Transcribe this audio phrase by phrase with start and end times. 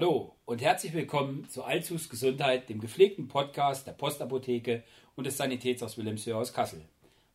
[0.00, 4.84] Hallo und herzlich willkommen zu Allzus Gesundheit, dem gepflegten Podcast der Postapotheke
[5.16, 6.82] und des Sanitätshaus Wilhelmshöhe aus Kassel.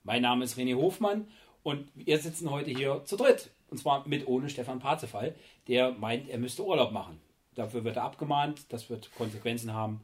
[0.06, 1.28] Mein Name ist René Hofmann
[1.62, 3.52] und wir sitzen heute hier zu dritt.
[3.70, 5.36] Und zwar mit ohne Stefan Parzefall,
[5.68, 7.20] der meint, er müsste Urlaub machen.
[7.54, 10.00] Dafür wird er abgemahnt, das wird Konsequenzen haben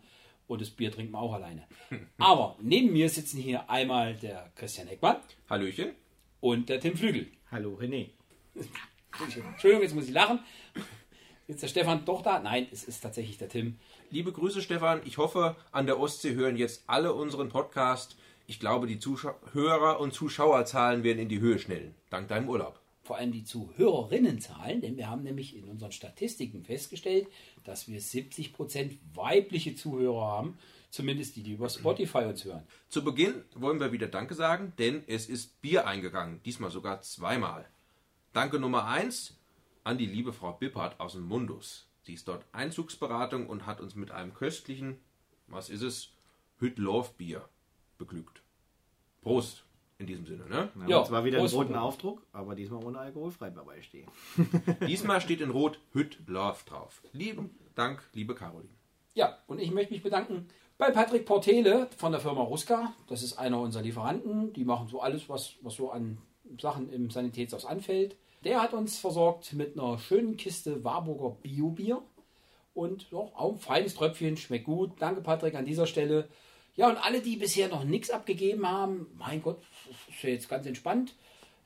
[0.48, 1.66] und das Bier trinken wir auch alleine.
[2.18, 5.16] Aber neben mir sitzen hier einmal der Christian Heckmann.
[5.50, 5.92] Hallöchen.
[6.42, 7.32] Und der Tim Flügel.
[7.52, 8.10] Hallo René.
[9.22, 10.40] Entschuldigung, jetzt muss ich lachen.
[11.50, 12.38] Ist der Stefan doch da?
[12.38, 13.80] Nein, es ist tatsächlich der Tim.
[14.12, 15.02] Liebe Grüße, Stefan.
[15.04, 18.18] Ich hoffe, an der Ostsee hören jetzt alle unseren Podcast.
[18.46, 22.80] Ich glaube, die Zuhörer- und Zuschauerzahlen werden in die Höhe schnellen, dank deinem Urlaub.
[23.02, 27.28] Vor allem die Zuhörerinnenzahlen, denn wir haben nämlich in unseren Statistiken festgestellt,
[27.64, 30.60] dass wir 70% weibliche Zuhörer haben,
[30.92, 32.62] zumindest die, die über Spotify uns hören.
[32.90, 37.66] Zu Beginn wollen wir wieder Danke sagen, denn es ist Bier eingegangen, diesmal sogar zweimal.
[38.34, 39.39] Danke Nummer 1
[39.84, 41.88] an die liebe Frau Bippert aus dem Mundus.
[42.04, 44.98] Sie ist dort Einzugsberatung und hat uns mit einem köstlichen,
[45.48, 46.12] was ist es,
[46.60, 47.48] Hüttlorf-Bier
[47.98, 48.42] beglückt.
[49.22, 49.64] Prost
[49.98, 50.70] in diesem Sinne, ne?
[50.82, 51.76] Ja, Ja, und zwar wieder Prost, einen roten.
[51.76, 54.10] Aufdruck, aber diesmal ohne alkoholfrei dabei stehen.
[54.88, 57.02] Diesmal steht in Rot Hüttlorf drauf.
[57.12, 58.74] Lieben Dank, liebe Caroline.
[59.14, 62.94] Ja, und ich möchte mich bedanken bei Patrick Portele von der Firma Ruska.
[63.08, 64.54] Das ist einer unserer Lieferanten.
[64.54, 66.18] Die machen so alles, was, was so an
[66.58, 68.16] Sachen im Sanitätshaus anfällt.
[68.44, 72.02] Der hat uns versorgt mit einer schönen Kiste Warburger Bio-Bier.
[72.74, 74.94] Und auch ein feines Tröpfchen, schmeckt gut.
[75.00, 76.30] Danke, Patrick, an dieser Stelle.
[76.76, 79.62] Ja, und alle, die bisher noch nichts abgegeben haben, mein Gott,
[80.10, 81.16] ist ja jetzt ganz entspannt.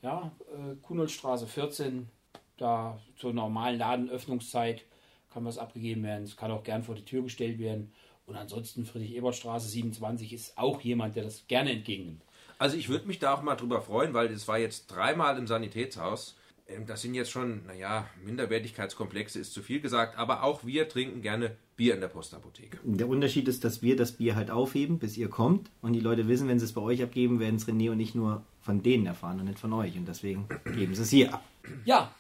[0.01, 2.09] Ja, äh, Kunolstraße 14,
[2.57, 4.83] da zur normalen Ladenöffnungszeit
[5.31, 6.23] kann was abgegeben werden.
[6.23, 7.93] Es kann auch gern vor die Tür gestellt werden.
[8.25, 12.23] Und ansonsten Friedrich-Ebert-Straße 27 ist auch jemand, der das gerne entgegennimmt.
[12.57, 15.45] Also ich würde mich da auch mal drüber freuen, weil das war jetzt dreimal im
[15.45, 16.37] Sanitätshaus.
[16.67, 21.21] Ähm, Das sind jetzt schon, naja, Minderwertigkeitskomplexe ist zu viel gesagt, aber auch wir trinken
[21.21, 22.77] gerne Bier in der Postapotheke.
[22.83, 25.69] Der Unterschied ist, dass wir das Bier halt aufheben, bis ihr kommt.
[25.81, 28.15] Und die Leute wissen, wenn sie es bei euch abgeben, werden es René und ich
[28.15, 29.97] nur von denen erfahren und nicht von euch.
[29.97, 31.43] Und deswegen geben sie es hier ab.
[31.85, 32.13] Ja,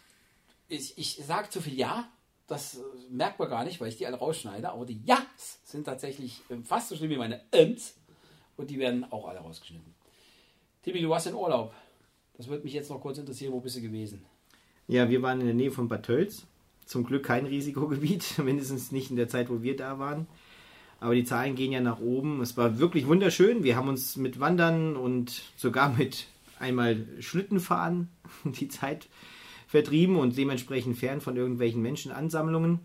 [0.67, 2.09] ich, ich sage zu viel Ja,
[2.47, 5.85] das äh, merkt man gar nicht, weil ich die alle rausschneide, aber die Ja's sind
[5.85, 7.95] tatsächlich äh, fast so schlimm wie meine Ms
[8.57, 9.93] und die werden auch alle rausgeschnitten.
[10.83, 11.73] Timmy, du warst in Urlaub.
[12.35, 14.23] Das würde mich jetzt noch kurz interessieren, wo bist du gewesen?
[14.87, 16.45] Ja, wir waren in der Nähe von Bad Tölz.
[16.85, 20.27] Zum Glück kein Risikogebiet, mindestens nicht in der Zeit, wo wir da waren.
[20.99, 22.41] Aber die Zahlen gehen ja nach oben.
[22.41, 23.63] Es war wirklich wunderschön.
[23.63, 26.27] Wir haben uns mit Wandern und sogar mit
[26.59, 28.09] einmal Schlittenfahren
[28.45, 29.07] die Zeit
[29.67, 32.79] vertrieben und dementsprechend fern von irgendwelchen Menschenansammlungen.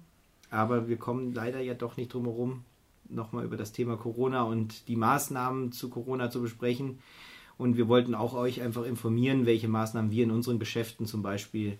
[0.50, 2.64] Aber wir kommen leider ja doch nicht drum herum,
[3.08, 7.00] nochmal über das Thema Corona und die Maßnahmen zu Corona zu besprechen.
[7.58, 11.76] Und wir wollten auch euch einfach informieren, welche Maßnahmen wir in unseren Geschäften zum Beispiel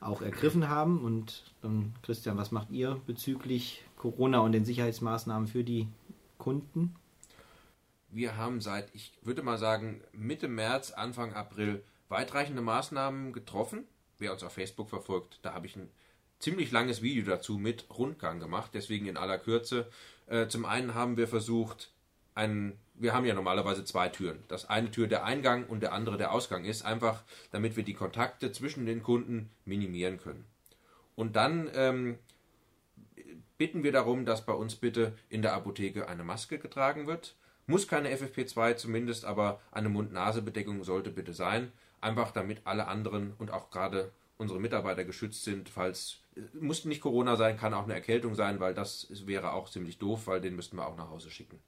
[0.00, 1.02] auch ergriffen haben.
[1.02, 5.88] Und dann, Christian, was macht ihr bezüglich Corona und den Sicherheitsmaßnahmen für die
[6.36, 6.94] Kunden?
[8.10, 13.84] Wir haben seit, ich würde mal sagen, Mitte März, Anfang April weitreichende Maßnahmen getroffen.
[14.18, 15.88] Wer uns auf Facebook verfolgt, da habe ich ein
[16.38, 19.88] ziemlich langes Video dazu mit Rundgang gemacht, deswegen in aller Kürze.
[20.26, 21.93] Äh, zum einen haben wir versucht,
[22.34, 24.42] einen, wir haben ja normalerweise zwei Türen.
[24.48, 27.94] Das eine Tür der Eingang und der andere der Ausgang ist, einfach damit wir die
[27.94, 30.44] Kontakte zwischen den Kunden minimieren können.
[31.14, 32.18] Und dann ähm,
[33.56, 37.36] bitten wir darum, dass bei uns bitte in der Apotheke eine Maske getragen wird.
[37.66, 41.72] Muss keine FFP2 zumindest, aber eine Mund-Nase-Bedeckung sollte bitte sein.
[42.00, 46.18] Einfach damit alle anderen und auch gerade unsere Mitarbeiter geschützt sind, falls
[46.52, 50.26] muss nicht Corona sein, kann auch eine Erkältung sein, weil das wäre auch ziemlich doof,
[50.26, 51.60] weil den müssten wir auch nach Hause schicken.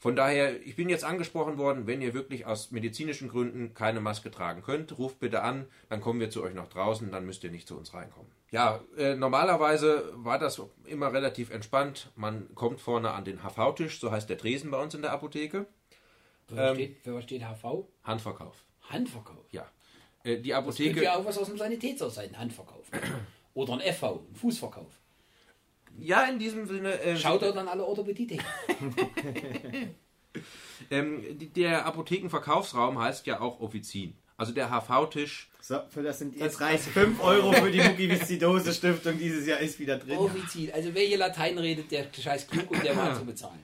[0.00, 4.30] Von daher, ich bin jetzt angesprochen worden, wenn ihr wirklich aus medizinischen Gründen keine Maske
[4.30, 7.50] tragen könnt, ruft bitte an, dann kommen wir zu euch nach draußen, dann müsst ihr
[7.50, 8.30] nicht zu uns reinkommen.
[8.50, 12.10] Ja, äh, normalerweise war das immer relativ entspannt.
[12.16, 15.66] Man kommt vorne an den HV-Tisch, so heißt der Tresen bei uns in der Apotheke.
[16.48, 17.84] Für Ähm, steht, für was steht HV?
[18.02, 18.64] Handverkauf.
[18.88, 19.44] Handverkauf.
[19.52, 19.66] Ja.
[20.24, 21.04] Äh, die Das könnte Apotheke.
[21.04, 22.86] ja auch was aus dem Sanitätshaus sein, ein Handverkauf.
[23.52, 24.98] Oder ein FV, ein Fußverkauf.
[25.98, 26.98] Ja, in diesem Sinne.
[27.00, 28.38] Äh, Schaut dort an alle Orthopädie.
[30.90, 34.14] ähm, die- der Apothekenverkaufsraum heißt ja auch Offizin.
[34.36, 35.50] Also der HV-Tisch.
[35.60, 39.78] So, für das sind jetzt reicht 5 Euro für die Muckiviszidose Stiftung dieses Jahr ist
[39.78, 40.16] wieder drin.
[40.16, 40.72] Offizil.
[40.72, 43.60] Also wer hier Latein redet, der scheiß klug und der war zu bezahlen.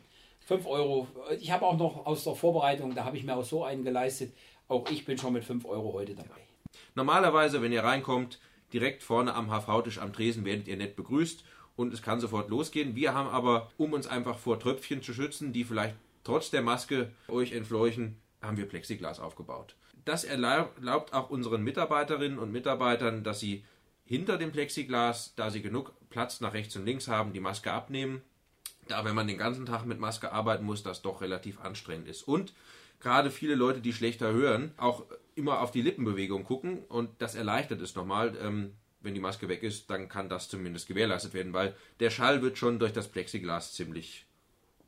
[0.46, 1.08] 5 Euro.
[1.40, 4.34] Ich habe auch noch aus der Vorbereitung, da habe ich mir auch so einen geleistet.
[4.68, 6.28] Auch ich bin schon mit 5 Euro heute dabei.
[6.94, 8.38] Normalerweise, wenn ihr reinkommt,
[8.72, 11.42] direkt vorne am HV-Tisch am Tresen werdet ihr nett begrüßt
[11.76, 12.96] und es kann sofort losgehen.
[12.96, 15.94] Wir haben aber, um uns einfach vor Tröpfchen zu schützen, die vielleicht
[16.24, 19.76] trotz der Maske euch entfleuchen, haben wir Plexiglas aufgebaut.
[20.04, 23.64] Das erlaubt auch unseren Mitarbeiterinnen und Mitarbeitern, dass sie
[24.04, 28.22] hinter dem Plexiglas, da sie genug Platz nach rechts und links haben, die Maske abnehmen.
[28.88, 32.22] Da, wenn man den ganzen Tag mit Maske arbeiten muss, das doch relativ anstrengend ist.
[32.22, 32.52] Und
[33.00, 37.80] gerade viele Leute, die schlechter hören, auch immer auf die Lippenbewegung gucken und das erleichtert
[37.80, 38.36] es nochmal.
[38.40, 42.42] Ähm, wenn die Maske weg ist, dann kann das zumindest gewährleistet werden, weil der Schall
[42.42, 44.26] wird schon durch das Plexiglas ziemlich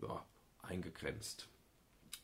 [0.03, 0.25] ja,
[0.63, 1.49] eingegrenzt.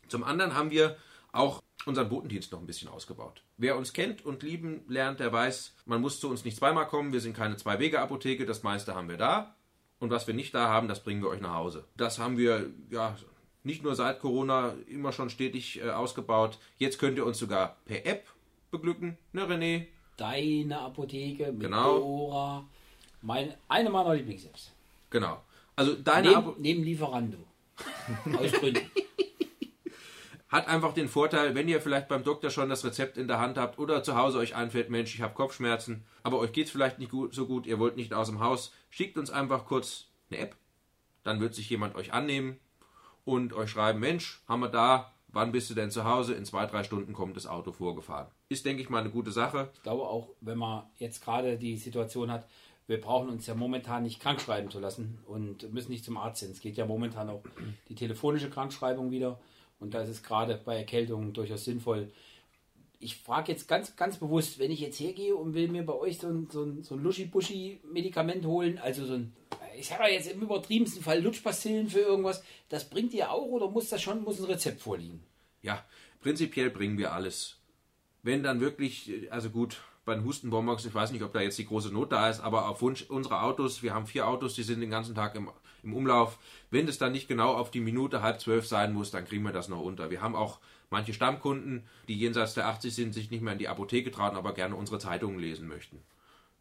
[0.09, 0.97] Zum anderen haben wir
[1.33, 3.43] auch unseren Botendienst noch ein bisschen ausgebaut.
[3.57, 7.13] Wer uns kennt und lieben lernt, der weiß, man muss zu uns nicht zweimal kommen.
[7.13, 9.55] Wir sind keine Zwei-Wege-Apotheke, das meiste haben wir da.
[9.99, 11.85] Und was wir nicht da haben, das bringen wir euch nach Hause.
[11.97, 13.17] Das haben wir ja
[13.63, 16.59] nicht nur seit Corona immer schon stetig äh, ausgebaut.
[16.77, 18.27] Jetzt könnt ihr uns sogar per App
[18.71, 19.87] beglücken, ne René?
[20.16, 21.99] Deine Apotheke mit Genau.
[21.99, 22.64] Dora.
[23.22, 24.72] Mein, eine meiner Lieblings-Apps.
[25.11, 25.40] Genau.
[25.76, 27.38] Also deine Neben, neben Lieferando.
[28.38, 28.88] Aus Gründen.
[30.49, 33.58] hat einfach den Vorteil, wenn ihr vielleicht beim Doktor schon das Rezept in der Hand
[33.58, 36.99] habt oder zu Hause euch einfällt, Mensch, ich habe Kopfschmerzen, aber euch geht es vielleicht
[37.00, 40.38] nicht gut, so gut, ihr wollt nicht aus dem Haus, schickt uns einfach kurz eine
[40.40, 40.55] App.
[41.25, 42.61] Dann wird sich jemand euch annehmen
[43.25, 46.35] und euch schreiben, Mensch, haben wir da, wann bist du denn zu Hause?
[46.35, 48.29] In zwei, drei Stunden kommt das Auto vorgefahren.
[48.49, 49.71] Ist, denke ich mal, eine gute Sache.
[49.75, 52.47] Ich glaube auch, wenn man jetzt gerade die Situation hat,
[52.87, 56.43] wir brauchen uns ja momentan nicht krank schreiben zu lassen und müssen nicht zum Arzt
[56.43, 56.51] hin.
[56.51, 57.43] Es geht ja momentan auch
[57.89, 59.39] die telefonische Krankschreibung wieder.
[59.81, 62.11] Und da ist es gerade bei Erkältungen durchaus sinnvoll.
[63.01, 66.19] Ich frage jetzt ganz, ganz bewusst, wenn ich jetzt hergehe und will mir bei euch
[66.19, 69.33] so ein, so ein, so ein Luschi-Buschi-Medikament holen, also so ein,
[69.79, 73.88] ich sage jetzt im übertriebensten Fall Lutschpastillen für irgendwas, das bringt ihr auch oder muss
[73.88, 75.23] das schon, muss ein Rezept vorliegen?
[75.62, 75.85] Ja,
[76.21, 77.59] prinzipiell bringen wir alles.
[78.23, 81.67] Wenn dann wirklich, also gut, bei den Hustenbonbons, ich weiß nicht, ob da jetzt die
[81.67, 84.81] große Not da ist, aber auf Wunsch unserer Autos, wir haben vier Autos, die sind
[84.81, 85.50] den ganzen Tag im,
[85.82, 86.38] im Umlauf.
[86.71, 89.53] Wenn es dann nicht genau auf die Minute halb zwölf sein muss, dann kriegen wir
[89.53, 90.11] das noch unter.
[90.11, 90.59] Wir haben auch
[90.91, 94.53] manche Stammkunden, die jenseits der 80 sind, sich nicht mehr in die Apotheke trauen, aber
[94.53, 96.03] gerne unsere Zeitungen lesen möchten.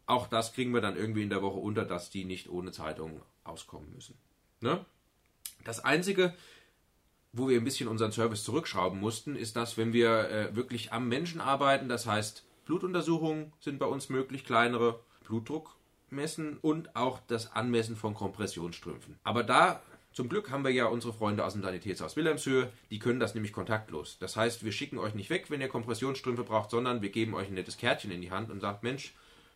[0.06, 3.20] Auch das kriegen wir dann irgendwie in der Woche unter, dass die nicht ohne Zeitung
[3.44, 4.16] auskommen müssen.
[4.60, 4.84] Ne?
[5.64, 6.34] Das Einzige,
[7.32, 11.08] wo wir ein bisschen unseren Service zurückschrauben mussten, ist, dass wenn wir äh, wirklich am
[11.08, 15.76] Menschen arbeiten, das heißt Blutuntersuchungen sind bei uns möglich, kleinere Blutdruck
[16.10, 19.18] messen und auch das Anmessen von Kompressionsstrümpfen.
[19.24, 23.18] Aber da zum Glück haben wir ja unsere Freunde aus dem Sanitätshaus Wilhelmshöhe, die können
[23.18, 24.16] das nämlich kontaktlos.
[24.20, 27.48] Das heißt, wir schicken euch nicht weg, wenn ihr Kompressionsstrümpfe braucht, sondern wir geben euch
[27.48, 29.12] ein nettes Kärtchen in die Hand und sagt, Mensch,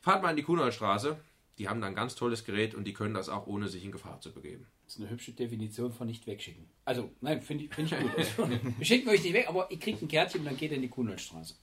[0.08, 1.18] fahrt mal in die Kuhneustraße.
[1.58, 3.92] Die haben da ein ganz tolles Gerät und die können das auch ohne sich in
[3.92, 4.66] Gefahr zu begeben.
[4.86, 6.64] Das ist eine hübsche Definition von nicht wegschicken.
[6.86, 8.16] Also, nein, finde ich, find ich gut.
[8.16, 10.76] Also, wir schicken euch nicht weg, aber ihr kriegt ein Kärtchen und dann geht ihr
[10.76, 11.56] in die Kuhnelstraße.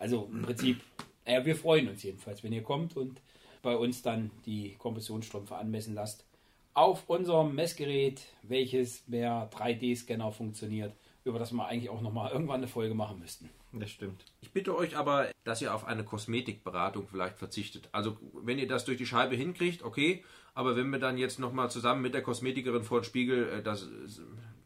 [0.00, 0.80] Also im Prinzip,
[1.24, 3.20] äh, wir freuen uns jedenfalls, wenn ihr kommt und
[3.62, 6.26] bei uns dann die Kompressionsstrümpfe anmessen lasst.
[6.74, 10.92] Auf unserem Messgerät, welches per 3D-Scanner funktioniert,
[11.24, 13.50] über das wir eigentlich auch nochmal irgendwann eine Folge machen müssten.
[13.72, 14.24] Das stimmt.
[14.40, 17.88] Ich bitte euch aber, dass ihr auf eine Kosmetikberatung vielleicht verzichtet.
[17.92, 20.24] Also wenn ihr das durch die Scheibe hinkriegt, okay,
[20.54, 23.88] aber wenn wir dann jetzt nochmal zusammen mit der Kosmetikerin vor den Spiegel, äh, das,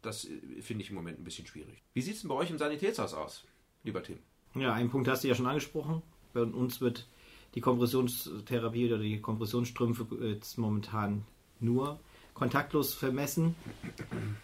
[0.01, 0.27] das
[0.61, 1.81] finde ich im Moment ein bisschen schwierig.
[1.93, 3.45] Wie sieht es denn bei euch im Sanitätshaus aus,
[3.83, 4.19] lieber Tim?
[4.55, 6.01] Ja, einen Punkt hast du ja schon angesprochen.
[6.33, 7.07] Bei uns wird
[7.55, 11.25] die Kompressionstherapie oder die Kompressionsstrümpfe jetzt momentan
[11.59, 11.99] nur
[12.37, 13.55] kontaktlos vermessen.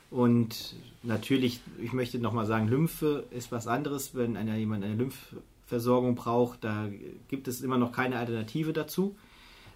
[0.10, 4.16] Und natürlich, ich möchte nochmal sagen, Lymphe ist was anderes.
[4.16, 6.90] Wenn einer, jemand eine Lymphversorgung braucht, da
[7.28, 9.16] gibt es immer noch keine Alternative dazu,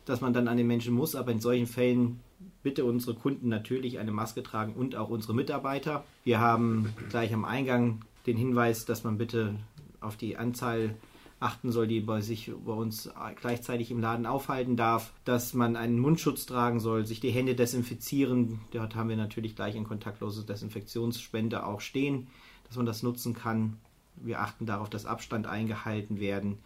[0.06, 1.16] dass man dann an den Menschen muss.
[1.16, 2.20] Aber in solchen Fällen
[2.64, 6.04] bitte unsere Kunden natürlich eine Maske tragen und auch unsere Mitarbeiter.
[6.24, 9.56] Wir haben gleich am Eingang den Hinweis, dass man bitte
[10.02, 10.96] auf die Anzahl
[11.40, 16.00] achten soll, die bei sich bei uns gleichzeitig im Laden aufhalten darf, dass man einen
[16.00, 18.60] Mundschutz tragen soll, sich die Hände desinfizieren.
[18.72, 22.28] Dort haben wir natürlich gleich ein kontaktloses Desinfektionsspender auch stehen,
[22.68, 23.78] dass man das nutzen kann.
[24.16, 26.58] Wir achten darauf, dass Abstand eingehalten werden.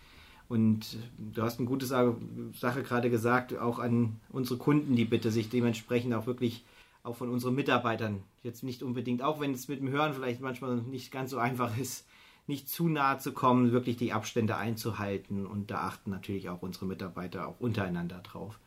[0.47, 2.15] Und du hast eine gute Sache,
[2.53, 6.63] Sache gerade gesagt, auch an unsere Kunden, die bitte sich dementsprechend auch wirklich
[7.03, 10.77] auch von unseren Mitarbeitern, jetzt nicht unbedingt, auch wenn es mit dem Hören vielleicht manchmal
[10.77, 12.05] nicht ganz so einfach ist,
[12.51, 15.45] nicht zu nahe zu kommen, wirklich die Abstände einzuhalten.
[15.47, 18.59] Und da achten natürlich auch unsere Mitarbeiter auch untereinander drauf.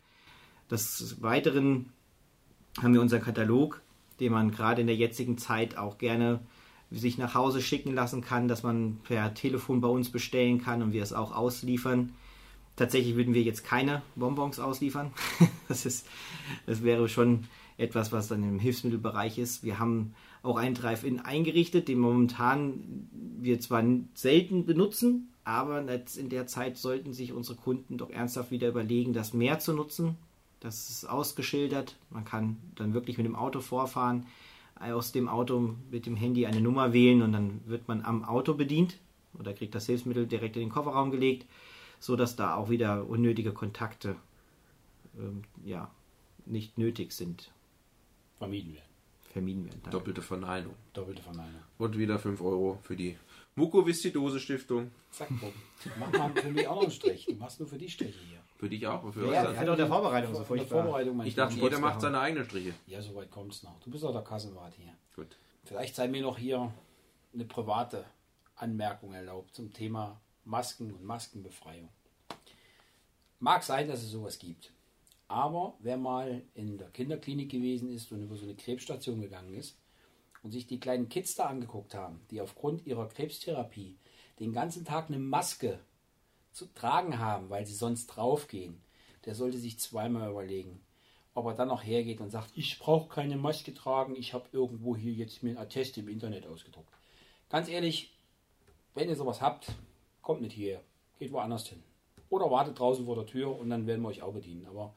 [0.69, 1.93] Des Weiteren
[2.81, 3.81] haben wir unseren Katalog,
[4.19, 6.39] den man gerade in der jetzigen Zeit auch gerne
[6.91, 10.91] sich nach Hause schicken lassen kann, dass man per Telefon bei uns bestellen kann und
[10.91, 12.13] wir es auch ausliefern.
[12.75, 15.11] Tatsächlich würden wir jetzt keine Bonbons ausliefern.
[15.67, 16.07] Das, ist,
[16.67, 17.45] das wäre schon
[17.77, 19.63] etwas, was dann im Hilfsmittelbereich ist.
[19.63, 20.13] Wir haben
[20.45, 23.09] auch einen Drive-In eingerichtet, den momentan
[23.39, 23.83] wir zwar
[24.13, 25.83] selten benutzen, aber
[26.17, 30.17] in der Zeit sollten sich unsere Kunden doch ernsthaft wieder überlegen, das mehr zu nutzen.
[30.59, 31.95] Das ist ausgeschildert.
[32.09, 34.25] Man kann dann wirklich mit dem Auto vorfahren,
[34.79, 38.55] aus dem Auto mit dem Handy eine Nummer wählen und dann wird man am Auto
[38.55, 38.97] bedient
[39.39, 41.45] oder kriegt das Hilfsmittel direkt in den Kofferraum gelegt,
[41.99, 44.15] sodass da auch wieder unnötige Kontakte
[45.17, 45.89] ähm, ja,
[46.45, 47.51] nicht nötig sind,
[48.37, 48.94] Vermieden werden.
[49.35, 49.81] Vermieden werden.
[49.83, 49.97] Danke.
[49.97, 50.75] Doppelte Verneinung.
[50.93, 51.59] Doppelte Verneinung.
[51.77, 53.17] Und wieder 5 Euro für die
[53.55, 54.91] Mukoviszidose Stiftung.
[55.11, 55.51] Zack, Bob.
[55.99, 57.25] Mach mal für mich auch noch einen Strich.
[57.25, 58.39] Du machst nur für die Striche hier.
[58.57, 59.11] Für dich auch.
[59.11, 60.83] Für Ja, hat auch der Vorbereitung so furchtbar.
[60.83, 62.73] Vorbereitung ich dachte, jeder macht seine eigenen Striche.
[62.87, 63.77] Ja, so weit kommt es noch.
[63.81, 64.93] Du bist doch der Kassenwart hier.
[65.17, 65.35] Gut.
[65.65, 66.71] Vielleicht sei mir noch hier
[67.33, 68.05] eine private
[68.55, 71.89] Anmerkung erlaubt zum Thema Masken und Maskenbefreiung.
[73.41, 74.71] Mag sein, dass es sowas gibt.
[75.27, 79.77] Aber wer mal in der Kinderklinik gewesen ist und über so eine Krebsstation gegangen ist
[80.43, 83.97] und sich die kleinen Kids da angeguckt haben, die aufgrund ihrer Krebstherapie
[84.39, 85.79] den ganzen Tag eine Maske
[86.51, 88.81] zu tragen haben, weil sie sonst draufgehen,
[89.25, 90.81] der sollte sich zweimal überlegen,
[91.33, 94.95] ob er dann noch hergeht und sagt, ich brauche keine Maske tragen, ich habe irgendwo
[94.95, 96.93] hier jetzt mir ein Attest im Internet ausgedruckt.
[97.49, 98.15] Ganz ehrlich,
[98.93, 99.71] wenn ihr sowas habt,
[100.21, 100.81] kommt nicht hierher,
[101.19, 101.83] geht woanders hin.
[102.29, 104.65] Oder wartet draußen vor der Tür und dann werden wir euch auch bedienen.
[104.65, 104.93] Aber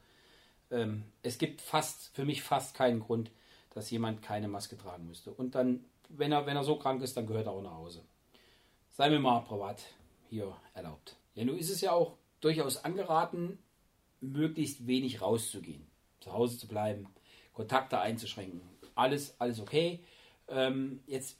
[0.71, 3.31] ähm, es gibt fast, für mich fast keinen Grund,
[3.73, 5.31] dass jemand keine Maske tragen müsste.
[5.31, 8.03] Und dann, wenn er, wenn er so krank ist, dann gehört er auch nach Hause.
[8.91, 9.81] Sei mir mal privat
[10.29, 11.15] hier erlaubt.
[11.35, 13.59] Ja, nun ist es ja auch durchaus angeraten,
[14.21, 15.87] möglichst wenig rauszugehen,
[16.19, 17.07] zu Hause zu bleiben,
[17.53, 18.61] Kontakte einzuschränken.
[18.95, 20.03] Alles, alles okay.
[20.47, 21.37] Ähm, jetzt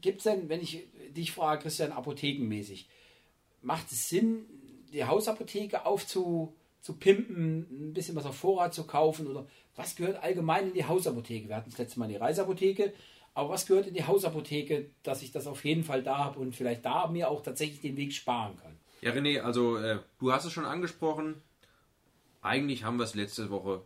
[0.00, 2.88] gibt es denn, wenn ich dich frage, Christian, apothekenmäßig,
[3.62, 4.46] macht es Sinn,
[4.92, 10.22] die Hausapotheke aufzu zu pimpen, ein bisschen was auf Vorrat zu kaufen oder was gehört
[10.22, 11.48] allgemein in die Hausapotheke?
[11.48, 12.92] Wir hatten das letzte Mal die Reisapotheke,
[13.34, 16.56] aber was gehört in die Hausapotheke, dass ich das auf jeden Fall da habe und
[16.56, 18.76] vielleicht da mir auch tatsächlich den Weg sparen kann?
[19.00, 21.40] Ja, René, also äh, du hast es schon angesprochen.
[22.42, 23.82] Eigentlich haben wir es letzte Woche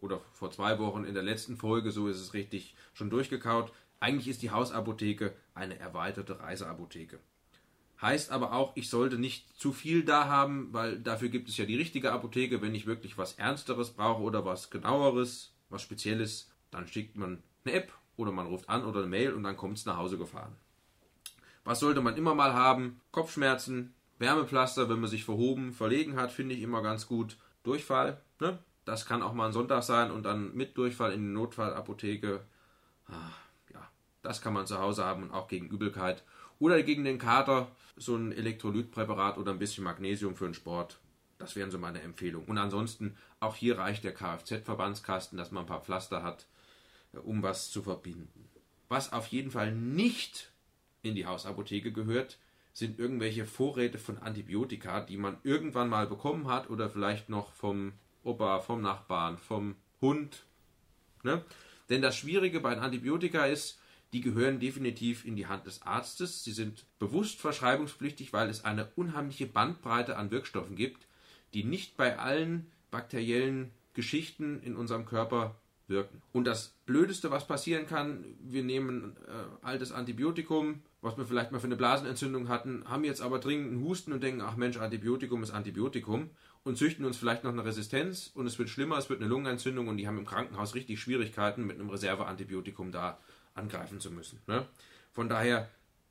[0.00, 3.72] oder vor zwei Wochen in der letzten Folge, so ist es richtig, schon durchgekaut.
[4.00, 7.20] Eigentlich ist die Hausapotheke eine erweiterte Reiseapotheke.
[8.02, 11.64] Heißt aber auch, ich sollte nicht zu viel da haben, weil dafür gibt es ja
[11.64, 12.60] die richtige Apotheke.
[12.60, 17.74] Wenn ich wirklich was Ernsteres brauche oder was genaueres, was Spezielles, dann schickt man eine
[17.74, 20.56] App oder man ruft an oder eine Mail und dann kommt es nach Hause gefahren.
[21.64, 23.00] Was sollte man immer mal haben?
[23.12, 27.36] Kopfschmerzen, Wärmepflaster, wenn man sich verhoben, verlegen hat, finde ich immer ganz gut.
[27.62, 28.58] Durchfall, ne?
[28.84, 32.40] das kann auch mal ein Sonntag sein und dann mit Durchfall in die Notfallapotheke.
[33.06, 33.30] Ah,
[33.72, 33.88] ja,
[34.22, 36.24] das kann man zu Hause haben und auch gegen Übelkeit.
[36.62, 41.00] Oder gegen den Kater so ein Elektrolytpräparat oder ein bisschen Magnesium für den Sport.
[41.38, 42.46] Das wären so meine Empfehlungen.
[42.46, 46.46] Und ansonsten, auch hier reicht der Kfz-Verbandskasten, dass man ein paar Pflaster hat,
[47.24, 48.48] um was zu verbinden.
[48.88, 50.52] Was auf jeden Fall nicht
[51.02, 52.38] in die Hausapotheke gehört,
[52.72, 57.92] sind irgendwelche Vorräte von Antibiotika, die man irgendwann mal bekommen hat oder vielleicht noch vom
[58.22, 60.44] Opa, vom Nachbarn, vom Hund.
[61.24, 61.44] Ne?
[61.88, 63.81] Denn das Schwierige bei Antibiotika ist,
[64.12, 66.44] die gehören definitiv in die Hand des Arztes.
[66.44, 71.06] Sie sind bewusst verschreibungspflichtig, weil es eine unheimliche Bandbreite an Wirkstoffen gibt,
[71.54, 75.56] die nicht bei allen bakteriellen Geschichten in unserem Körper
[75.88, 76.22] wirken.
[76.32, 81.58] Und das Blödeste, was passieren kann, wir nehmen äh, altes Antibiotikum, was wir vielleicht mal
[81.58, 85.42] für eine Blasenentzündung hatten, haben jetzt aber dringend einen Husten und denken, ach Mensch, Antibiotikum
[85.42, 86.30] ist Antibiotikum
[86.64, 89.88] und züchten uns vielleicht noch eine Resistenz und es wird schlimmer, es wird eine Lungenentzündung
[89.88, 93.18] und die haben im Krankenhaus richtig Schwierigkeiten, mit einem Reserveantibiotikum da
[93.54, 94.40] angreifen zu müssen.
[94.46, 94.66] Ne?
[95.12, 95.68] Von daher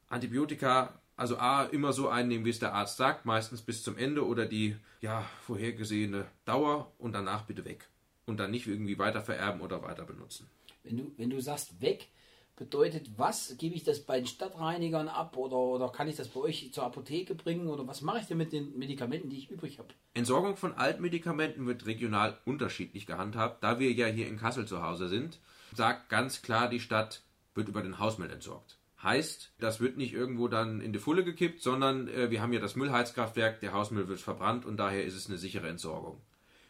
[0.10, 4.26] Antibiotika, also A, immer so einnehmen, wie es der Arzt sagt, meistens bis zum Ende
[4.26, 7.88] oder die ja, vorhergesehene Dauer und danach bitte weg.
[8.26, 10.48] Und dann nicht irgendwie weiter vererben oder weiter benutzen.
[10.84, 12.08] Wenn du, wenn du sagst weg,
[12.56, 13.56] bedeutet was?
[13.58, 16.84] Gebe ich das bei den Stadtreinigern ab oder, oder kann ich das bei euch zur
[16.84, 19.90] Apotheke bringen oder was mache ich denn mit den Medikamenten, die ich übrig habe?
[20.14, 23.64] Entsorgung von Altmedikamenten wird regional unterschiedlich gehandhabt.
[23.64, 25.40] Da wir ja hier in Kassel zu Hause sind,
[25.74, 28.78] sagt ganz klar die Stadt, wird über den Hausmüll entsorgt.
[29.02, 32.60] Heißt, das wird nicht irgendwo dann in die Fulle gekippt, sondern äh, wir haben ja
[32.60, 36.22] das Müllheizkraftwerk, der Hausmüll wird verbrannt und daher ist es eine sichere Entsorgung.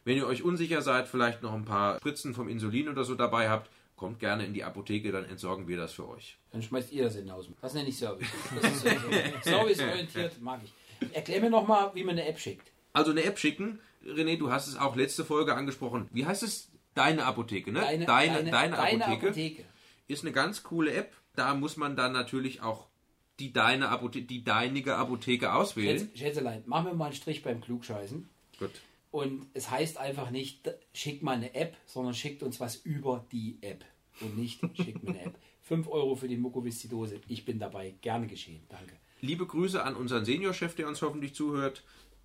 [0.05, 3.49] Wenn ihr euch unsicher seid, vielleicht noch ein paar Spritzen vom Insulin oder so dabei
[3.49, 6.37] habt, kommt gerne in die Apotheke, dann entsorgen wir das für euch.
[6.51, 7.47] Dann schmeißt ihr das in den Haus.
[7.61, 8.27] Das nenne ich Service.
[9.43, 11.13] Serviceorientiert, mag ich.
[11.13, 12.71] Erklär mir nochmal, wie man eine App schickt.
[12.93, 13.79] Also eine App schicken.
[14.03, 16.09] René, du hast es auch letzte Folge angesprochen.
[16.11, 16.71] Wie heißt es?
[16.95, 17.79] Deine Apotheke, ne?
[17.79, 19.27] Deine, deine, deine, deine Apotheke.
[19.27, 19.65] Apotheke.
[20.11, 21.13] Ist eine ganz coole App.
[21.35, 22.87] Da muss man dann natürlich auch
[23.39, 25.97] die deine Apotheke, die deinige Apotheke auswählen.
[25.99, 28.27] Schätz- Schätzelein, machen wir mal einen Strich beim Klugscheißen.
[28.59, 28.71] Gut.
[29.09, 33.57] Und es heißt einfach nicht, schickt mal eine App, sondern schickt uns was über die
[33.61, 33.83] App.
[34.19, 35.35] Und nicht, schickt mir eine App.
[35.63, 37.21] 5 Euro für die Mukoviszidose.
[37.27, 37.95] Ich bin dabei.
[38.01, 38.63] Gerne geschehen.
[38.69, 38.95] Danke.
[39.21, 41.83] Liebe Grüße an unseren Seniorchef, der uns hoffentlich zuhört.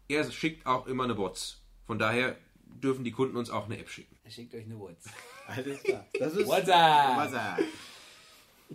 [0.08, 1.62] Er schickt auch immer eine Bots.
[1.86, 4.15] Von daher dürfen die Kunden uns auch eine App schicken.
[4.26, 5.12] Er schickt euch eine WhatsApp.
[5.46, 6.04] Alles klar.
[6.18, 7.16] Das ist WhatsApp!
[7.16, 7.64] WhatsApp.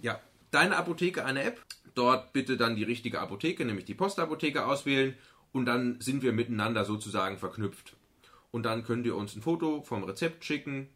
[0.01, 1.61] Ja, deine Apotheke eine App.
[1.93, 5.13] Dort bitte dann die richtige Apotheke, nämlich die Postapotheke auswählen
[5.51, 7.97] und dann sind wir miteinander sozusagen verknüpft.
[8.51, 10.87] und dann könnt ihr uns ein Foto vom Rezept schicken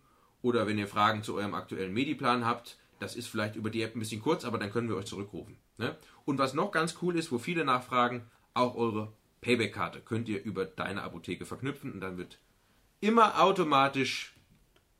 [0.41, 3.93] oder wenn ihr Fragen zu eurem aktuellen Mediplan habt, das ist vielleicht über die App
[3.93, 5.57] ein bisschen kurz, aber dann können wir euch zurückrufen.
[5.77, 5.97] Ne?
[6.23, 10.63] Und was noch ganz cool ist, wo viele nachfragen, auch eure Payback-Karte könnt ihr über
[10.63, 12.39] deine Apotheke verknüpfen und dann wird
[13.01, 14.34] immer automatisch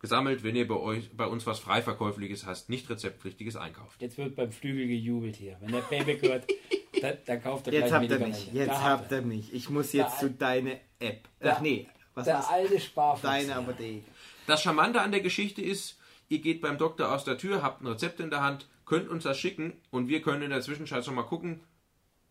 [0.05, 4.01] gesammelt, wenn ihr bei, euch, bei uns was Freiverkäufliches hast, nicht rezeptpflichtiges einkauft.
[4.01, 5.57] Jetzt wird beim Flügel gejubelt hier.
[5.61, 6.45] Wenn der Payback hört,
[7.01, 8.39] dann, dann kauft er Jetzt gleich habt ihr Medikamente.
[8.45, 8.53] mich.
[8.53, 9.53] Jetzt Da habt ihr mich.
[9.53, 11.27] Ich muss jetzt Da- zu deiner App.
[11.41, 13.21] Ach nee, was Der ist alte Sparfuchs.
[13.23, 13.55] deine.
[13.55, 14.03] Apotheke?
[14.47, 15.97] Das Charmante an der Geschichte ist,
[16.29, 19.23] ihr geht beim Doktor aus der Tür, habt ein Rezept in der Hand, könnt uns
[19.23, 21.61] das schicken und wir können in der Zwischenzeit schon mal gucken,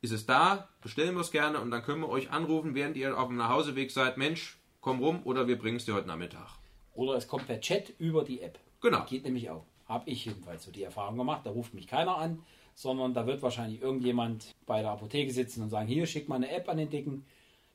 [0.01, 3.19] ist es da, bestellen wir es gerne und dann können wir euch anrufen, während ihr
[3.19, 6.47] auf dem Nachhauseweg seid, Mensch, komm rum oder wir bringen es dir heute Nachmittag.
[6.95, 8.59] Oder es kommt per Chat über die App.
[8.81, 9.05] Genau.
[9.05, 9.65] Geht nämlich auch.
[9.87, 11.43] Habe ich jedenfalls so die Erfahrung gemacht.
[11.45, 12.43] Da ruft mich keiner an,
[12.75, 16.51] sondern da wird wahrscheinlich irgendjemand bei der Apotheke sitzen und sagen, hier, schick mal eine
[16.51, 17.27] App an den Dicken,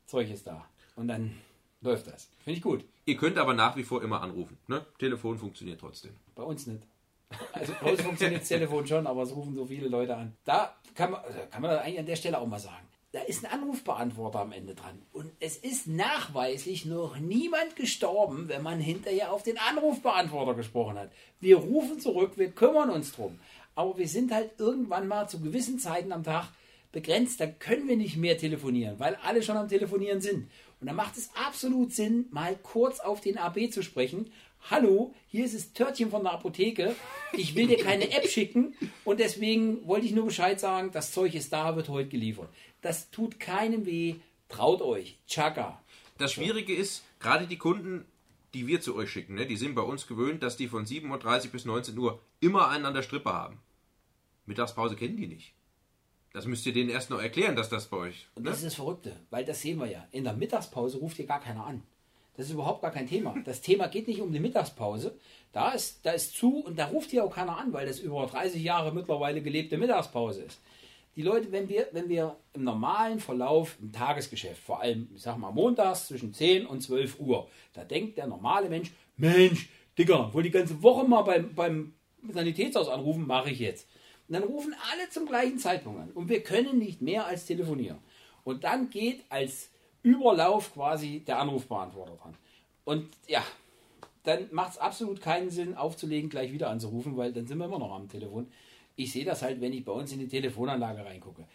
[0.05, 0.65] Zeug ist da.
[0.95, 1.35] Und dann
[1.81, 2.29] läuft das.
[2.39, 2.83] Finde ich gut.
[3.05, 4.57] Ihr könnt aber nach wie vor immer anrufen.
[4.67, 4.85] Ne?
[4.97, 6.11] Telefon funktioniert trotzdem.
[6.35, 6.83] Bei uns nicht.
[7.53, 10.35] Also bei uns funktioniert das Telefon schon, aber es rufen so viele Leute an.
[10.45, 12.87] Da kann man, also kann man das eigentlich an der Stelle auch mal sagen.
[13.11, 15.01] Da ist ein Anrufbeantworter am Ende dran.
[15.11, 21.11] Und es ist nachweislich noch niemand gestorben, wenn man hinterher auf den Anrufbeantworter gesprochen hat.
[21.39, 23.39] Wir rufen zurück, wir kümmern uns drum.
[23.73, 26.49] Aber wir sind halt irgendwann mal zu gewissen Zeiten am Tag
[26.91, 30.49] begrenzt, da können wir nicht mehr telefonieren, weil alle schon am Telefonieren sind.
[30.79, 34.31] Und da macht es absolut Sinn, mal kurz auf den AB zu sprechen.
[34.69, 36.95] Hallo, hier ist das Törtchen von der Apotheke.
[37.33, 41.33] Ich will dir keine App schicken und deswegen wollte ich nur Bescheid sagen, das Zeug
[41.33, 42.49] ist da, wird heute geliefert.
[42.81, 44.15] Das tut keinem weh.
[44.47, 45.17] Traut euch.
[45.27, 45.81] Chaka.
[46.17, 48.05] Das Schwierige ist, gerade die Kunden,
[48.53, 51.45] die wir zu euch schicken, ne, die sind bei uns gewöhnt, dass die von 7.30
[51.45, 53.59] Uhr bis 19 Uhr immer einen an der Strippe haben.
[54.45, 55.53] Mittagspause kennen die nicht.
[56.33, 58.27] Das müsst ihr denen erst noch erklären, dass das bei euch.
[58.35, 58.49] Und Ne?
[58.49, 60.07] das ist das Verrückte, weil das sehen wir ja.
[60.11, 61.81] In der Mittagspause ruft hier gar keiner an.
[62.39, 63.35] Das ist überhaupt gar kein Thema.
[63.43, 65.13] Das Thema geht nicht um die Mittagspause.
[65.51, 68.25] Da ist, da ist zu und da ruft hier auch keiner an, weil das über
[68.25, 70.61] 30 Jahre mittlerweile gelebte Mittagspause ist.
[71.17, 75.37] Die Leute, wenn wir, wenn wir im normalen Verlauf im Tagesgeschäft, vor allem, ich sag
[75.37, 80.47] mal, montags zwischen 10 und 12 Uhr, da denkt der normale Mensch, Mensch, Digga, wollte
[80.47, 81.93] die ganze Woche mal beim, beim
[82.31, 83.85] Sanitätshaus anrufen, mache ich jetzt.
[84.29, 86.11] Und dann rufen alle zum gleichen Zeitpunkt an.
[86.11, 87.97] Und wir können nicht mehr als telefonieren.
[88.45, 89.71] Und dann geht als
[90.09, 92.35] Überlauf quasi der Anrufbeantworter dran.
[92.85, 93.43] Und ja,
[94.23, 97.79] dann macht es absolut keinen Sinn, aufzulegen, gleich wieder anzurufen, weil dann sind wir immer
[97.79, 98.47] noch am Telefon.
[98.95, 101.47] Ich sehe das halt, wenn ich bei uns in die Telefonanlage reingucke.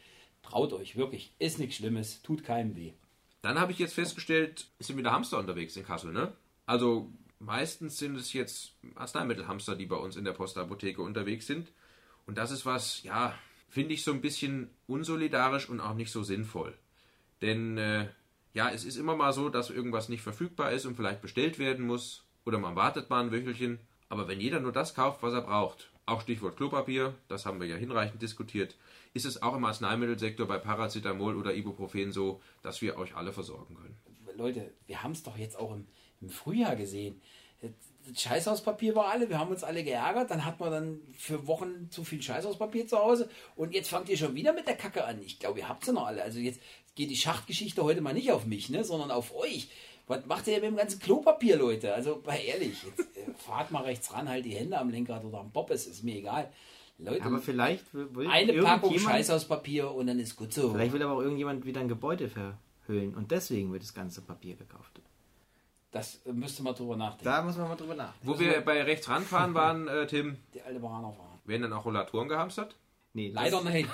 [0.42, 1.32] Traut euch, wirklich.
[1.38, 2.92] Ist nichts Schlimmes, tut keinem weh.
[3.42, 6.32] Dann habe ich jetzt festgestellt, es sind wieder Hamster unterwegs in Kassel, ne?
[6.66, 11.72] Also meistens sind es jetzt Arzneimittelhamster, die bei uns in der Postapotheke unterwegs sind.
[12.26, 13.34] Und das ist was, ja,
[13.68, 16.72] finde ich so ein bisschen unsolidarisch und auch nicht so sinnvoll.
[17.42, 18.08] Denn äh,
[18.54, 21.86] ja, es ist immer mal so, dass irgendwas nicht verfügbar ist und vielleicht bestellt werden
[21.86, 22.24] muss.
[22.46, 23.80] Oder man wartet mal ein Wöchelchen.
[24.08, 27.66] Aber wenn jeder nur das kauft, was er braucht, auch Stichwort Klopapier, das haben wir
[27.66, 28.76] ja hinreichend diskutiert,
[29.12, 33.74] ist es auch im Arzneimittelsektor bei Paracetamol oder Ibuprofen so, dass wir euch alle versorgen
[33.74, 33.96] können.
[34.36, 35.86] Leute, wir haben es doch jetzt auch im,
[36.20, 37.20] im Frühjahr gesehen.
[37.60, 41.90] Das Scheißhauspapier war alle, wir haben uns alle geärgert, dann hat man dann für Wochen
[41.90, 45.22] zu viel Scheißhauspapier zu Hause und jetzt fangt ihr schon wieder mit der Kacke an.
[45.22, 46.22] Ich glaube, ihr habt sie noch alle.
[46.22, 46.60] Also jetzt
[46.94, 49.68] geht die Schachtgeschichte heute mal nicht auf mich, ne, sondern auf euch.
[50.06, 51.94] Was macht ihr denn mit dem ganzen Klopapier, Leute?
[51.94, 55.38] Also, mal ehrlich, jetzt äh, fahrt mal rechts ran, halt die Hände am Lenkrad oder
[55.40, 56.52] am Bob, es ist mir egal.
[56.98, 60.70] Leute, Aber vielleicht will eine Packung irgendjemand- Scheißhauspapier und dann ist gut so.
[60.72, 64.54] Vielleicht will aber auch irgendjemand wieder ein Gebäude verhüllen und deswegen wird das ganze Papier
[64.54, 65.00] gekauft.
[65.90, 67.24] Das äh, müsste man drüber nachdenken.
[67.24, 68.26] Da muss man mal drüber nachdenken.
[68.28, 71.38] Wo wir bei rechts ranfahren waren, äh, Tim, Die alte Baraner fahren.
[71.46, 72.76] werden dann auch Rollatoren gehamstert?
[73.14, 73.88] Nee, das- Leider nicht.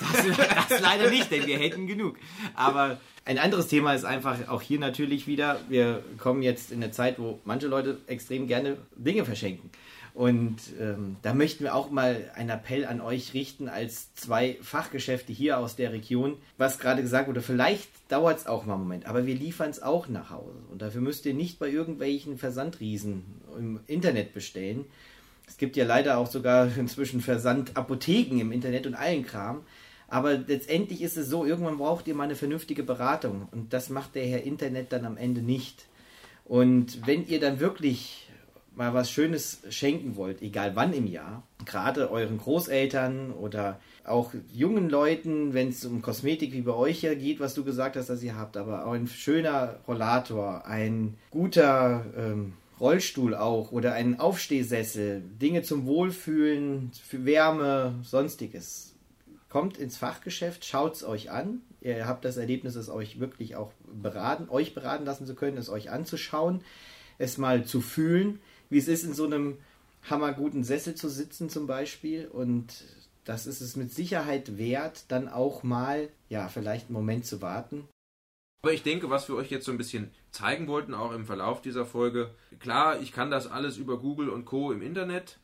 [0.68, 2.16] Das leider nicht, denn wir hätten genug.
[2.54, 6.90] Aber ein anderes Thema ist einfach auch hier natürlich wieder, wir kommen jetzt in eine
[6.90, 9.70] Zeit, wo manche Leute extrem gerne Dinge verschenken.
[10.12, 15.32] Und ähm, da möchten wir auch mal einen Appell an euch richten als zwei Fachgeschäfte
[15.32, 16.36] hier aus der Region.
[16.58, 19.80] Was gerade gesagt wurde, vielleicht dauert es auch mal einen Moment, aber wir liefern es
[19.80, 20.58] auch nach Hause.
[20.72, 23.22] Und dafür müsst ihr nicht bei irgendwelchen Versandriesen
[23.56, 24.84] im Internet bestellen.
[25.50, 29.62] Es gibt ja leider auch sogar inzwischen Versandapotheken im Internet und allen Kram.
[30.06, 33.48] Aber letztendlich ist es so, irgendwann braucht ihr mal eine vernünftige Beratung.
[33.50, 35.86] Und das macht der Herr Internet dann am Ende nicht.
[36.44, 38.28] Und wenn ihr dann wirklich
[38.74, 44.88] mal was Schönes schenken wollt, egal wann im Jahr, gerade euren Großeltern oder auch jungen
[44.88, 48.22] Leuten, wenn es um Kosmetik wie bei euch ja geht, was du gesagt hast, dass
[48.22, 55.20] ihr habt, aber auch ein schöner Rollator, ein guter ähm, Rollstuhl auch oder ein Aufstehsessel,
[55.20, 58.94] Dinge zum Wohlfühlen, für Wärme, sonstiges.
[59.50, 61.60] Kommt ins Fachgeschäft, schaut es euch an.
[61.80, 65.68] Ihr habt das Erlebnis, es euch wirklich auch beraten, euch beraten lassen zu können, es
[65.68, 66.62] euch anzuschauen.
[67.18, 68.40] es mal zu fühlen,
[68.70, 69.58] wie es ist, in so einem
[70.08, 72.26] hammerguten Sessel zu sitzen zum Beispiel.
[72.26, 72.84] Und
[73.24, 77.86] das ist es mit Sicherheit wert, dann auch mal, ja, vielleicht einen Moment zu warten.
[78.62, 81.62] Aber ich denke, was wir euch jetzt so ein bisschen zeigen wollten, auch im Verlauf
[81.62, 84.70] dieser Folge, klar, ich kann das alles über Google und Co.
[84.70, 85.38] im Internet,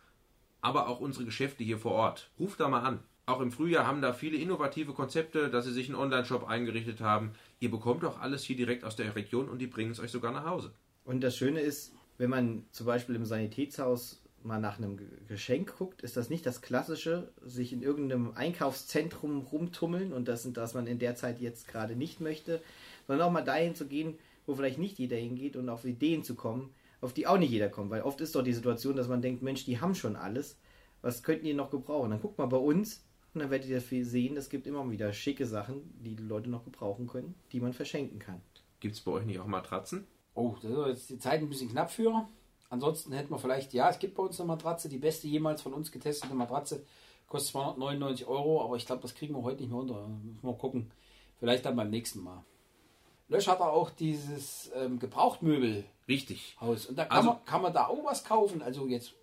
[0.61, 2.31] aber auch unsere Geschäfte hier vor Ort.
[2.39, 3.01] Ruft da mal an.
[3.25, 7.33] Auch im Frühjahr haben da viele innovative Konzepte, dass sie sich einen Online-Shop eingerichtet haben.
[7.59, 10.33] Ihr bekommt auch alles hier direkt aus der Region und die bringen es euch sogar
[10.33, 10.73] nach Hause.
[11.05, 16.03] Und das Schöne ist, wenn man zum Beispiel im Sanitätshaus mal nach einem Geschenk guckt,
[16.03, 20.99] ist das nicht das Klassische, sich in irgendeinem Einkaufszentrum rumtummeln und das, das man in
[20.99, 22.63] der Zeit jetzt gerade nicht möchte,
[23.07, 26.35] sondern auch mal dahin zu gehen, wo vielleicht nicht jeder hingeht und auf Ideen zu
[26.35, 27.91] kommen, auf die auch nicht jeder kommt.
[27.91, 30.59] Weil oft ist doch die Situation, dass man denkt, Mensch, die haben schon alles.
[31.03, 32.11] Was könnten die noch gebrauchen?
[32.11, 35.47] Dann guckt mal bei uns und dann werdet ihr sehen, es gibt immer wieder schicke
[35.47, 38.41] Sachen, die die Leute noch gebrauchen können, die man verschenken kann.
[38.81, 40.07] Gibt es bei euch nicht auch Matratzen?
[40.35, 42.29] Oh, das ist jetzt die Zeit ein bisschen knapp für.
[42.69, 45.73] Ansonsten hätten wir vielleicht, ja, es gibt bei uns eine Matratze, die beste jemals von
[45.73, 46.85] uns getestete Matratze,
[47.27, 50.09] kostet 299 Euro, aber ich glaube, das kriegen wir heute nicht mehr unter.
[50.09, 50.91] Müssen wir mal gucken.
[51.39, 52.45] Vielleicht dann beim nächsten Mal.
[53.29, 55.85] Lösch hat er auch dieses ähm, Gebrauchtmöbelhaus.
[56.09, 56.57] Richtig.
[56.61, 58.63] Und da kann, Also- man, kann man da auch was kaufen.
[58.63, 59.15] Also jetzt.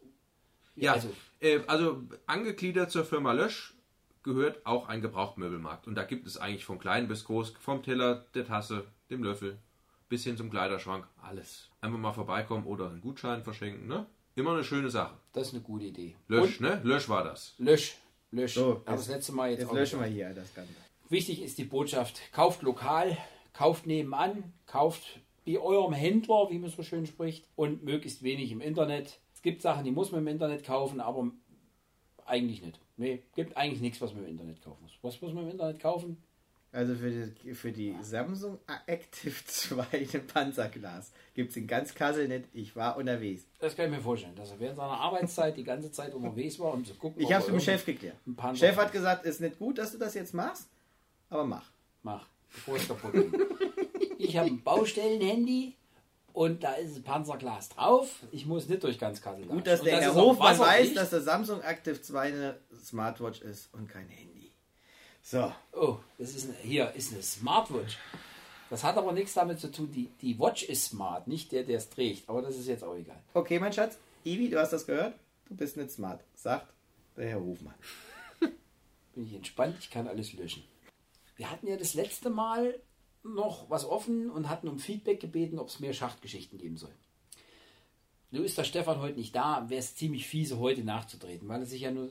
[0.76, 3.76] Ja, Also, äh, also angegliedert zur Firma Lösch
[4.24, 5.88] gehört auch ein Gebrauchtmöbelmarkt.
[5.88, 9.58] Und da gibt es eigentlich von klein bis groß, vom Teller, der Tasse, dem Löffel,
[10.10, 11.70] bis hin zum Kleiderschrank, alles.
[11.82, 14.06] Einfach mal vorbeikommen oder einen Gutschein verschenken, ne?
[14.36, 15.14] Immer eine schöne Sache.
[15.34, 16.16] das ist eine gute Idee.
[16.28, 16.82] Lösch, ne?
[16.84, 17.54] Lösch war das.
[17.60, 17.96] Und Lösch.
[18.32, 18.56] Lösch.
[18.56, 20.74] So, Aber das letzte Mal jetzt, Jetzt auch löschen wir hier das Ganze.
[21.10, 23.16] Wichtig ist die Botschaft: kauft lokal,
[23.54, 28.62] kauft nebenan, kauft bei eurem Händler, wie man so schön spricht, und möglichst wenig im
[28.62, 29.20] Internet.
[29.34, 31.32] Es gibt Sachen, die muss man im Internet kaufen, aber
[32.26, 32.80] eigentlich nicht.
[32.98, 34.98] Nee, gibt eigentlich nichts, was man im Internet kaufen muss.
[35.02, 36.18] Was muss man im Internet kaufen?
[36.72, 42.28] Also für die, für die Samsung Active 2 ein Panzerglas gibt es in ganz Kassel
[42.28, 42.46] nicht.
[42.52, 43.46] Ich war unterwegs.
[43.60, 46.74] Das kann ich mir vorstellen, dass er während seiner Arbeitszeit die ganze Zeit unterwegs war,
[46.74, 47.22] um zu gucken.
[47.22, 48.16] Ich habe es mit dem Chef geklärt.
[48.56, 50.68] Chef hat gesagt, ist nicht gut, dass du das jetzt machst,
[51.30, 51.70] aber mach.
[52.02, 53.34] Mach, bevor es kaputt geht.
[54.20, 55.76] Ich habe ein Baustellenhandy
[56.34, 58.24] und da ist ein Panzerglas drauf.
[58.32, 59.46] Ich muss nicht durch ganz Kassel.
[59.46, 63.74] Gut, dass der Und Herr Hofmann weiß, dass der Samsung Active 2 eine Smartwatch ist
[63.74, 64.52] und kein Handy.
[65.22, 67.98] So, Oh, das ist eine, hier ist eine Smartwatch.
[68.70, 69.92] Das hat aber nichts damit zu tun.
[69.92, 72.28] Die, die Watch ist smart, nicht der, der es trägt.
[72.28, 73.22] Aber das ist jetzt auch egal.
[73.34, 73.98] okay, mein Schatz.
[74.26, 75.14] Ivi, du hast das gehört?
[75.48, 76.68] Du bist nicht smart, sagt
[77.16, 77.76] der Herr Hofmann.
[79.14, 80.64] Bin ich entspannt, ich kann alles löschen.
[81.36, 82.80] Wir hatten ja das letzte Mal
[83.24, 86.94] noch was offen und hatten um Feedback gebeten, ob es mehr Schachtgeschichten geben soll.
[88.32, 91.66] Nun ist der Stefan heute nicht da, wäre es ziemlich fiese, heute nachzutreten, weil er
[91.68, 92.10] sich ja nur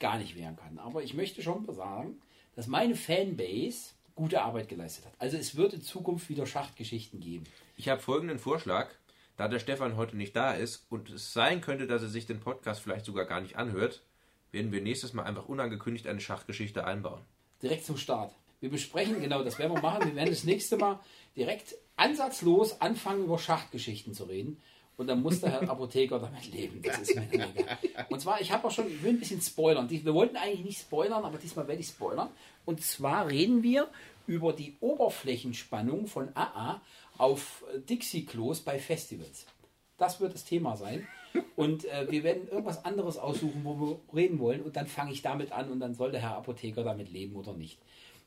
[0.00, 0.78] gar nicht wehren kann.
[0.78, 2.20] Aber ich möchte schon sagen,
[2.56, 5.14] dass meine Fanbase gute Arbeit geleistet hat.
[5.18, 7.44] Also es wird in Zukunft wieder Schachtgeschichten geben.
[7.76, 8.90] Ich habe folgenden Vorschlag.
[9.36, 12.38] Da der Stefan heute nicht da ist und es sein könnte, dass er sich den
[12.38, 14.02] Podcast vielleicht sogar gar nicht anhört,
[14.52, 17.20] werden wir nächstes Mal einfach unangekündigt eine Schachgeschichte einbauen.
[17.60, 18.32] direkt zum Start.
[18.64, 20.06] Wir besprechen, genau, das werden wir machen.
[20.06, 20.98] Wir werden das nächste Mal
[21.36, 24.58] direkt ansatzlos anfangen, über Schachtgeschichten zu reden.
[24.96, 26.80] Und dann muss der Herr Apotheker damit leben.
[26.80, 27.50] Das ist dann egal.
[28.08, 29.90] Und zwar, ich habe auch schon, ich will ein bisschen spoilern.
[29.90, 32.30] Wir wollten eigentlich nicht spoilern, aber diesmal werde ich spoilern.
[32.64, 33.86] Und zwar reden wir
[34.26, 36.80] über die Oberflächenspannung von AA
[37.18, 39.44] auf Dixie-Klos bei Festivals.
[39.98, 41.06] Das wird das Thema sein.
[41.54, 44.62] Und äh, wir werden irgendwas anderes aussuchen, wo wir reden wollen.
[44.62, 47.52] Und dann fange ich damit an und dann soll der Herr Apotheker damit leben oder
[47.52, 47.78] nicht.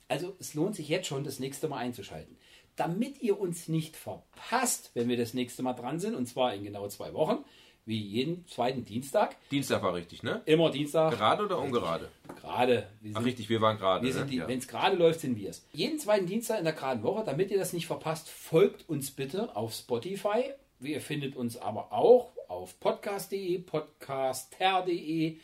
[0.08, 2.38] Also es lohnt sich jetzt schon, das nächste Mal einzuschalten.
[2.76, 6.64] Damit ihr uns nicht verpasst, wenn wir das nächste Mal dran sind, und zwar in
[6.64, 7.44] genau zwei Wochen,
[7.86, 10.42] wie jeden zweiten Dienstag, Dienstag war richtig, ne?
[10.46, 12.10] immer Dienstag, Gerade oder ungerade?
[12.42, 12.88] gerade.
[13.02, 14.06] Wir Ach sind- richtig, wir waren gerade.
[14.06, 14.36] wir sind ne?
[14.36, 14.48] ja.
[14.48, 15.66] Wenn es gerade läuft, sind wir es.
[15.72, 19.56] Jeden zweiten Dienstag in der geraden Woche, damit ihr das nicht verpasst, folgt uns bitte
[19.56, 20.52] auf Spotify.
[20.82, 25.38] Ihr findet uns aber auch auf podcast.de, podcaster.de.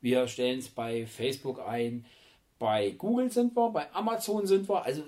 [0.00, 2.04] Wir stellen es bei Facebook ein.
[2.58, 4.84] Bei Google sind wir, bei Amazon sind wir.
[4.84, 5.02] Also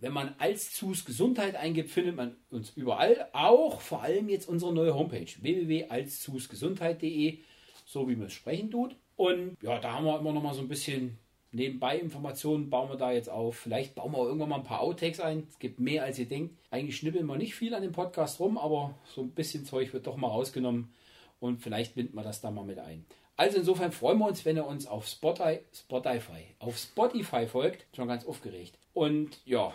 [0.00, 3.28] wenn man als Zus Gesundheit eingibt, findet man uns überall.
[3.32, 7.38] Auch vor allem jetzt unsere neue Homepage www.alszusgesundheit.de,
[7.86, 8.96] so wie man es sprechen tut.
[9.16, 11.18] Und ja, da haben wir immer noch mal so ein bisschen
[11.52, 13.56] nebenbei Informationen, bauen wir da jetzt auf.
[13.56, 15.46] Vielleicht bauen wir irgendwann mal ein paar Outtakes ein.
[15.48, 16.54] Es gibt mehr als ihr denkt.
[16.70, 20.06] Eigentlich schnippeln wir nicht viel an dem Podcast rum, aber so ein bisschen Zeug wird
[20.06, 20.92] doch mal rausgenommen
[21.40, 23.06] und vielleicht binden wir das da mal mit ein.
[23.36, 27.86] Also insofern freuen wir uns, wenn ihr uns auf Spotify, Spotify, auf Spotify folgt.
[27.94, 28.78] Schon ganz aufgeregt.
[28.92, 29.74] Und ja,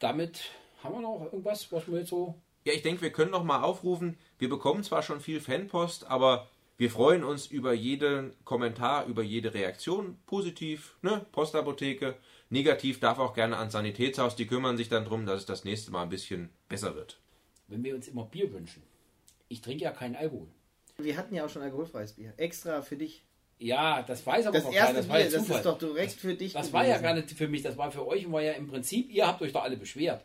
[0.00, 0.50] damit
[0.82, 2.34] haben wir noch irgendwas, was wir jetzt so.
[2.64, 4.18] Ja, ich denke, wir können noch mal aufrufen.
[4.38, 9.54] Wir bekommen zwar schon viel Fanpost, aber wir freuen uns über jeden Kommentar, über jede
[9.54, 10.18] Reaktion.
[10.26, 11.24] Positiv, ne?
[11.30, 12.16] Postapotheke.
[12.50, 14.34] Negativ darf auch gerne ans Sanitätshaus.
[14.34, 17.20] Die kümmern sich dann darum, dass es das nächste Mal ein bisschen besser wird.
[17.68, 18.82] Wenn wir uns immer Bier wünschen,
[19.48, 20.48] Ich trinke ja keinen Alkohol.
[20.98, 22.32] Wir hatten ja auch schon alkoholfreies Bier.
[22.36, 23.24] Extra für dich.
[23.58, 24.98] Ja, das weiß aber Das noch erste keiner.
[25.00, 25.56] Das war Bier, ja das Zufall.
[25.58, 26.52] ist doch direkt für dich.
[26.52, 27.02] Das war ja gewesen.
[27.02, 29.42] gar nicht für mich, das war für euch und war ja im Prinzip, ihr habt
[29.42, 30.24] euch da alle beschwert,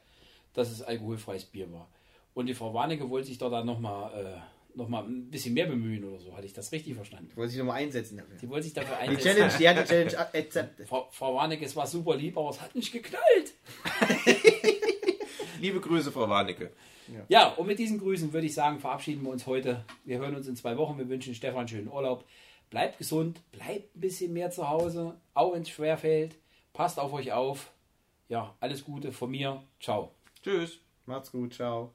[0.53, 1.89] dass es alkoholfreies Bier war.
[2.33, 5.65] Und die Frau Warnecke wollte sich da dann nochmal äh, noch mal ein bisschen mehr
[5.65, 6.35] bemühen oder so.
[6.35, 7.31] Hatte ich das richtig verstanden?
[7.35, 8.37] Wollte sich nochmal einsetzen dafür.
[8.39, 9.27] Die wollte sich dafür Die einsetzen.
[9.35, 10.87] Challenge, die hat die Challenge akzeptiert.
[10.87, 13.53] Frau, Frau Warnecke, es war super lieb, aber es hat nicht geknallt.
[15.59, 16.71] Liebe Grüße, Frau Warnecke.
[17.27, 19.83] Ja, und mit diesen Grüßen würde ich sagen, verabschieden wir uns heute.
[20.05, 20.97] Wir hören uns in zwei Wochen.
[20.97, 22.25] Wir wünschen Stefan schönen Urlaub.
[22.69, 26.35] Bleibt gesund, bleibt ein bisschen mehr zu Hause, auch wenn es schwerfällt.
[26.73, 27.71] Passt auf euch auf.
[28.27, 29.63] Ja, alles Gute von mir.
[29.79, 30.11] Ciao.
[30.43, 30.79] Tschüss.
[31.05, 31.93] Macht's gut, ciao.